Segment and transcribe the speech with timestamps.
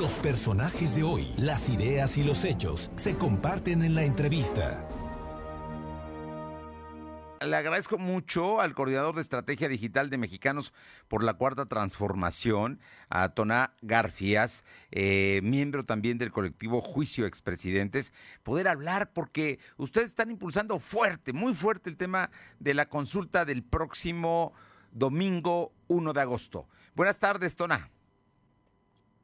[0.00, 4.88] Los personajes de hoy, las ideas y los hechos se comparten en la entrevista.
[7.42, 10.72] Le agradezco mucho al coordinador de estrategia digital de Mexicanos
[11.06, 18.68] por la Cuarta Transformación, a Toná Garfias, eh, miembro también del colectivo Juicio Expresidentes, poder
[18.68, 24.54] hablar porque ustedes están impulsando fuerte, muy fuerte el tema de la consulta del próximo
[24.92, 26.68] domingo 1 de agosto.
[26.94, 27.90] Buenas tardes, Tona.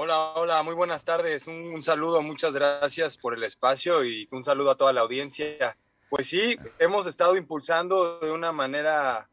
[0.00, 1.48] Hola, hola, muy buenas tardes.
[1.48, 5.76] Un, saludo, muchas gracias por el espacio y un saludo a toda la audiencia.
[6.08, 9.28] Pues sí, hemos estado impulsando de una manera,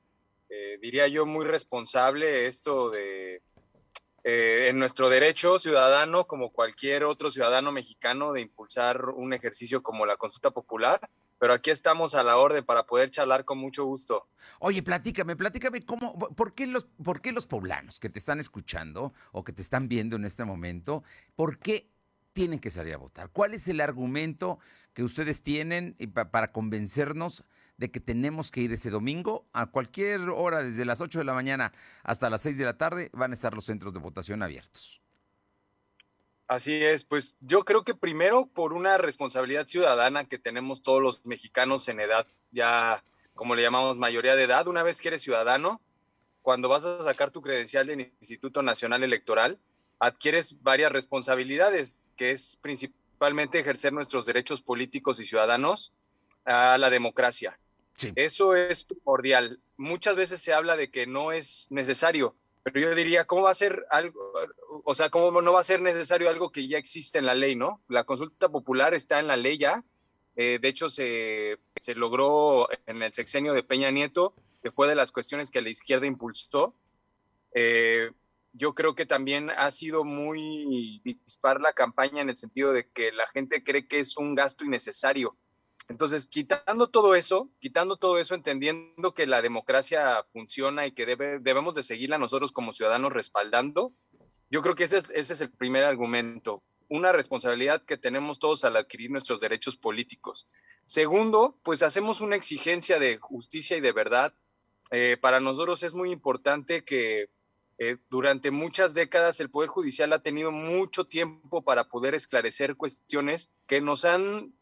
[0.49, 3.44] eh, diría yo, muy responsable esto de
[4.23, 10.08] eh, en nuestro derecho ciudadano, como cualquier otro ciudadano mexicano, de impulsar un ejercicio como
[10.08, 11.00] la consulta popular.
[11.38, 14.27] Pero aquí estamos a la orden para poder charlar con mucho gusto.
[14.59, 19.13] Oye, platícame, platícame cómo, por qué los, por qué los poblanos que te están escuchando
[19.31, 21.03] o que te están viendo en este momento,
[21.35, 21.89] por qué
[22.35, 23.30] tienen que salir a votar?
[23.30, 24.59] ¿Cuál es el argumento
[24.94, 25.95] que ustedes tienen
[26.31, 27.45] para convencernos
[27.78, 31.33] de que tenemos que ir ese domingo a cualquier hora, desde las 8 de la
[31.33, 35.05] mañana hasta las 6 de la tarde, van a estar los centros de votación abiertos?
[36.47, 41.25] Así es, pues yo creo que primero por una responsabilidad ciudadana que tenemos todos los
[41.25, 45.81] mexicanos en edad ya, como le llamamos, mayoría de edad, una vez que eres ciudadano,
[46.43, 49.59] cuando vas a sacar tu credencial del Instituto Nacional Electoral,
[49.97, 55.93] adquieres varias responsabilidades, que es principalmente ejercer nuestros derechos políticos y ciudadanos
[56.45, 57.59] a la democracia.
[58.16, 59.59] Eso es primordial.
[59.77, 62.35] Muchas veces se habla de que no es necesario,
[62.66, 64.33] pero yo diría, ¿cómo va a ser algo,
[64.85, 67.55] o sea, cómo no va a ser necesario algo que ya existe en la ley,
[67.55, 67.83] ¿no?
[67.89, 69.83] La consulta popular está en la ley ya.
[70.35, 74.95] Eh, de hecho, se, se logró en el sexenio de Peña Nieto, que fue de
[74.95, 76.73] las cuestiones que la izquierda impulsó.
[77.53, 78.09] Eh,
[78.52, 83.11] yo creo que también ha sido muy dispar la campaña en el sentido de que
[83.11, 85.38] la gente cree que es un gasto innecesario.
[85.88, 91.40] Entonces, quitando todo eso, quitando todo eso, entendiendo que la democracia funciona y que debe,
[91.40, 93.94] debemos de seguirla nosotros como ciudadanos respaldando,
[94.50, 98.63] yo creo que ese es, ese es el primer argumento, una responsabilidad que tenemos todos
[98.63, 100.47] al adquirir nuestros derechos políticos.
[100.85, 104.34] Segundo, pues hacemos una exigencia de justicia y de verdad.
[104.91, 107.29] Eh, para nosotros es muy importante que
[107.78, 113.52] eh, durante muchas décadas el Poder Judicial ha tenido mucho tiempo para poder esclarecer cuestiones
[113.67, 114.53] que nos han,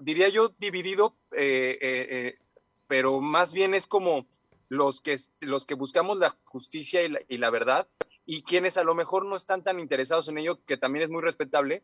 [0.00, 2.38] diría yo, dividido, eh, eh,
[2.86, 4.26] pero más bien es como
[4.68, 7.88] los que, los que buscamos la justicia y la, y la, verdad
[8.30, 11.22] y quienes a lo mejor no están tan interesados en ello, que también es muy
[11.22, 11.82] respetable,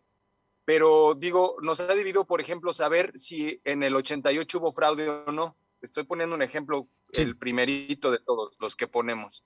[0.67, 5.33] pero digo, nos ha dividido, por ejemplo, saber si en el 88 hubo fraude o
[5.33, 5.57] no.
[5.81, 7.23] Estoy poniendo un ejemplo, sí.
[7.23, 9.43] el primerito de todos los que ponemos.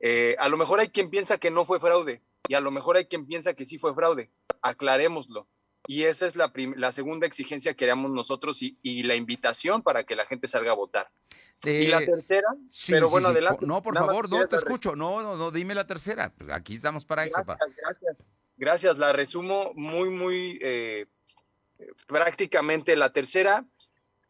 [0.00, 2.96] Eh, a lo mejor hay quien piensa que no fue fraude y a lo mejor
[2.96, 4.30] hay quien piensa que sí fue fraude.
[4.62, 5.46] Aclarémoslo.
[5.86, 10.04] Y esa es la, la segunda exigencia que haríamos nosotros y, y, la invitación para
[10.04, 11.10] que la gente salga a votar.
[11.64, 13.32] Eh, y la tercera, sí, pero bueno, sí.
[13.32, 13.66] adelante.
[13.66, 14.96] No, por Nada favor, no te escucho.
[14.96, 16.32] No, no, no, dime la tercera.
[16.36, 17.46] Pues aquí estamos para Gracias, eso.
[17.46, 17.72] Para...
[17.76, 18.22] gracias.
[18.56, 21.06] Gracias, la resumo muy, muy eh,
[22.06, 22.96] prácticamente.
[22.96, 23.66] La tercera,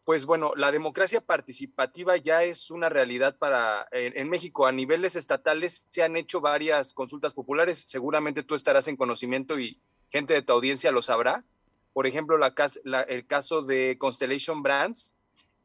[0.04, 4.66] pues bueno, la democracia participativa ya es una realidad para en, en, México.
[4.66, 7.84] A niveles estatales se han hecho varias consultas populares.
[7.86, 11.44] Seguramente tú estarás en conocimiento y gente de tu audiencia lo sabrá.
[11.92, 12.54] Por ejemplo, la,
[12.84, 15.14] la, el caso de Constellation Brands,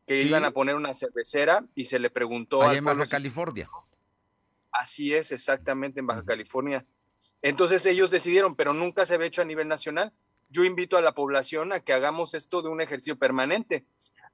[0.08, 0.28] que sí.
[0.28, 3.70] iban a poner una cervecera y se le preguntó Allá en Baja California.
[4.72, 6.24] Así es, exactamente en Baja.
[6.24, 6.86] California.
[7.42, 10.14] Entonces ellos decidieron, pero nunca se había hecho a nivel nacional.
[10.50, 13.86] Yo invito a la población a que hagamos esto de un ejercicio permanente.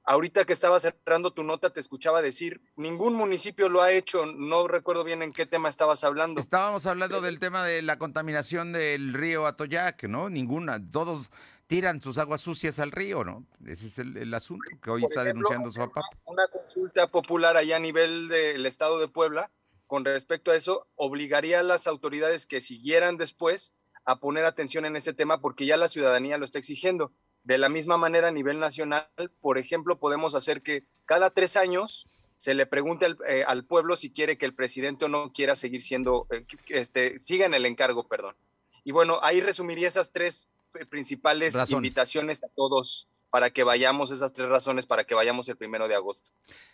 [0.03, 4.67] Ahorita que estaba cerrando tu nota, te escuchaba decir, ningún municipio lo ha hecho, no
[4.67, 6.41] recuerdo bien en qué tema estabas hablando.
[6.41, 10.29] Estábamos hablando del tema de la contaminación del río Atoyac, ¿no?
[10.29, 11.29] Ninguna, todos
[11.67, 13.45] tiran sus aguas sucias al río, ¿no?
[13.65, 16.01] Ese es el, el asunto que hoy Por está ejemplo, denunciando su papá.
[16.25, 19.51] Una consulta popular allá a nivel del estado de Puebla,
[19.87, 23.73] con respecto a eso, obligaría a las autoridades que siguieran después
[24.03, 27.13] a poner atención en ese tema porque ya la ciudadanía lo está exigiendo.
[27.43, 29.07] De la misma manera, a nivel nacional,
[29.41, 32.07] por ejemplo, podemos hacer que cada tres años
[32.37, 35.55] se le pregunte al, eh, al pueblo si quiere que el presidente o no quiera
[35.55, 38.35] seguir siendo, eh, este, siga en el encargo, perdón.
[38.83, 40.47] Y bueno, ahí resumiría esas tres
[40.89, 41.77] principales razones.
[41.77, 45.95] invitaciones a todos para que vayamos, esas tres razones para que vayamos el primero de
[45.95, 46.31] agosto.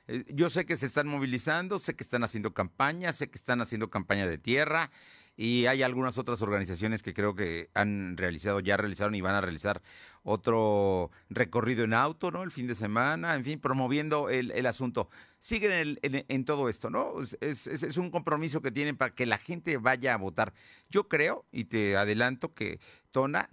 [0.08, 3.62] Eh, yo sé que se están movilizando, sé que están haciendo campaña, sé que están
[3.62, 4.90] haciendo campaña de tierra
[5.38, 9.42] y hay algunas otras organizaciones que creo que han realizado, ya realizaron y van a
[9.42, 9.84] realizar
[10.24, 12.42] otro recorrido en auto, ¿no?
[12.42, 15.10] El fin de semana, en fin, promoviendo el, el asunto.
[15.39, 17.13] Siguen en, en, todo esto, ¿no?
[17.39, 20.54] Es, un compromiso que tienen para que la gente vaya a votar.
[20.89, 22.80] Yo creo, y te adelanto, que
[23.12, 23.50] Tona,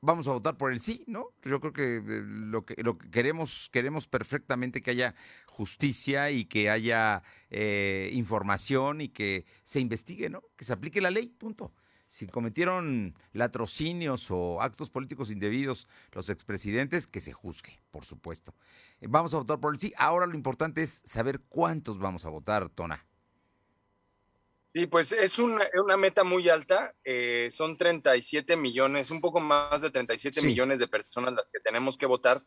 [0.00, 1.28] vamos a votar por el sí, ¿no?
[1.42, 5.14] Yo creo que eh, lo que, lo que queremos, queremos perfectamente que haya
[5.46, 10.42] justicia y que haya eh, información y que se investigue, ¿no?
[10.56, 11.72] Que se aplique la ley, punto.
[12.08, 18.54] Si cometieron latrocinios o actos políticos indebidos los expresidentes, que se juzgue, por supuesto.
[19.00, 19.92] Eh, vamos a votar por el sí.
[19.98, 23.07] Ahora lo importante es saber cuántos vamos a votar, Tona.
[24.70, 26.94] Sí, pues es una, una meta muy alta.
[27.04, 31.96] Eh, son 37 millones, un poco más de 37 millones de personas las que tenemos
[31.96, 32.42] que votar.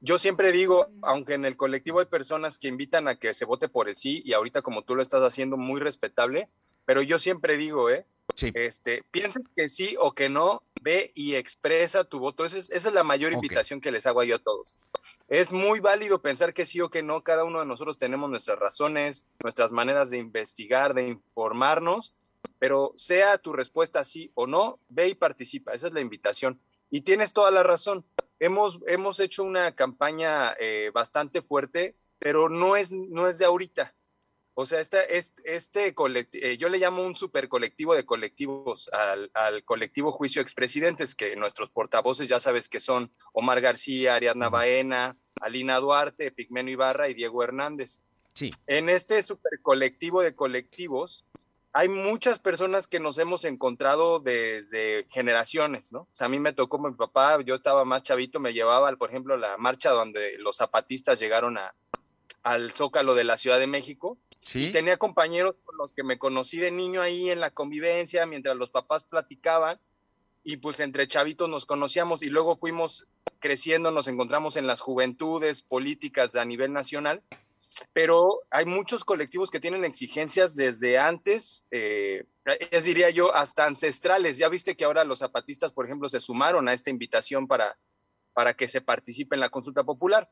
[0.00, 3.68] Yo siempre digo, aunque en el colectivo hay personas que invitan a que se vote
[3.68, 6.48] por el sí, y ahorita como tú lo estás haciendo, muy respetable,
[6.84, 8.06] pero yo siempre digo, ¿eh?
[8.54, 12.44] Este, pienses que sí o que no, ve y expresa tu voto.
[12.44, 14.78] Esa es, esa es la mayor invitación que les hago yo a todos.
[15.28, 17.22] Es muy válido pensar que sí o que no.
[17.22, 22.14] Cada uno de nosotros tenemos nuestras razones, nuestras maneras de investigar, de informarnos,
[22.58, 25.72] pero sea tu respuesta sí o no, ve y participa.
[25.72, 26.60] Esa es la invitación.
[26.90, 28.04] Y tienes toda la razón.
[28.40, 33.94] Hemos, hemos hecho una campaña eh, bastante fuerte, pero no es, no es de ahorita
[34.60, 35.94] o sea, este, este,
[36.32, 41.70] eh, yo le llamo un super colectivo de colectivos al, colectivo Juicio Expresidentes, que nuestros
[41.70, 47.44] portavoces ya sabes que son Omar García, Ariadna Baena, Alina Duarte, Pigmeno Ibarra y Diego
[47.44, 48.00] Hernández.
[48.32, 48.48] Sí.
[48.66, 51.24] En este super colectivo de colectivos
[51.72, 56.00] hay muchas personas que nos hemos encontrado desde generaciones, ¿no?
[56.00, 59.10] O sea, a mí me tocó mi papá, yo estaba más chavito, me llevaba, por
[59.10, 61.74] ejemplo, la marcha donde los zapatistas llegaron a,
[62.42, 64.18] al Zócalo de la Ciudad de México
[64.54, 68.56] y tenía compañeros con los que me conocí de niño ahí en la convivencia, mientras
[68.56, 69.80] los papás platicaban,
[70.44, 73.08] y pues entre chavitos nos conocíamos y luego fuimos
[73.38, 77.22] creciendo, nos encontramos en las juventudes políticas a nivel nacional,
[77.92, 82.24] pero hay muchos colectivos que tienen exigencias desde antes, eh,
[82.70, 84.38] es diría yo, hasta ancestrales.
[84.38, 87.78] Ya viste que ahora los zapatistas, por ejemplo, se sumaron a esta invitación para,
[88.32, 90.30] para que se participe en la consulta popular.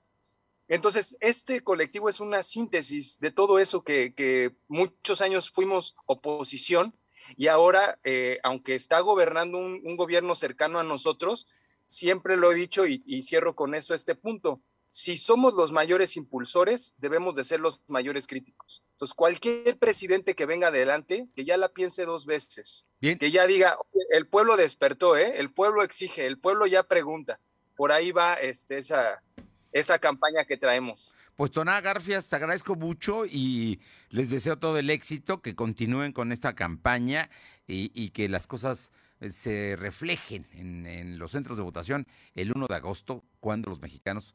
[0.68, 6.94] Entonces, este colectivo es una síntesis de todo eso que, muchos años fuimos oposición
[7.36, 11.46] y ahora, eh, aunque está gobernando un, gobierno cercano a nosotros,
[11.86, 14.60] siempre lo he dicho y, y, cierro con eso este punto.
[14.88, 18.82] Si somos los mayores impulsores, debemos de ser los mayores críticos.
[18.92, 23.18] Entonces, cualquier presidente que venga adelante, que ya la piense dos veces, Bien.
[23.18, 23.76] que ya diga,
[24.10, 25.38] el pueblo despertó, ¿eh?
[25.38, 27.38] el pueblo exige, el pueblo ya pregunta.
[27.76, 29.22] Por ahí va este, esa,
[29.78, 31.14] esa campaña que traemos.
[31.36, 33.78] Pues Toná Garfias, te agradezco mucho y
[34.08, 37.28] les deseo todo el éxito, que continúen con esta campaña
[37.66, 38.90] y, que las cosas
[39.20, 44.34] eh, se reflejen en, los centros de votación el 1 de agosto, cuando los mexicanos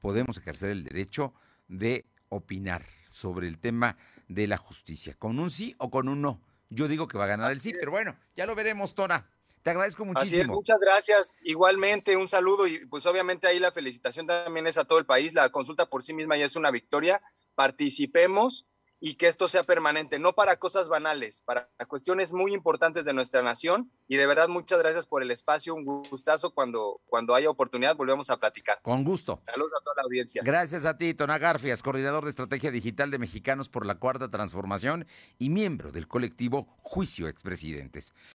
[0.00, 1.34] podemos ejercer el derecho
[1.66, 3.96] de opinar sobre el tema
[4.28, 6.40] de la justicia, con un sí o con un no.
[6.68, 9.26] Yo digo que va a ganar el sí, pero bueno, ya lo veremos, Tona.
[9.62, 10.54] Te agradezco muchísimo.
[10.54, 11.34] muchas gracias.
[11.42, 15.34] Igualmente, un saludo y pues obviamente ahí la felicitación también es a todo el país.
[15.34, 17.20] La consulta por sí misma ya es una victoria.
[17.54, 18.66] Participemos
[19.00, 23.42] y que esto sea permanente, no para cosas banales, para cuestiones muy importantes de nuestra
[23.42, 23.90] nación.
[24.06, 26.52] Y de verdad, muchas gracias por el espacio, un gustazo.
[26.52, 28.78] Cuando, cuando haya oportunidad, volvemos a platicar.
[28.82, 29.40] Con gusto.
[29.42, 30.42] Saludos a toda la audiencia.
[30.44, 35.06] Gracias a ti, Tona Garfias, coordinador de estrategia digital de Mexicanos por la Cuarta Transformación
[35.38, 38.14] y miembro del colectivo Juicio Expresidentes.